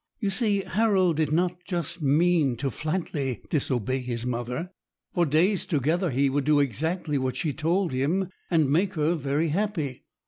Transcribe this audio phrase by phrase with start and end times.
[0.19, 4.71] You see, Harold did not just mean to flatly disobey his mother.
[5.13, 9.49] For days together he would do exactly what she told him, and make her very
[9.49, 10.05] happy.